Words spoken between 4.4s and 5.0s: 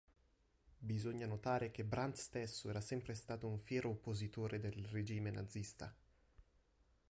del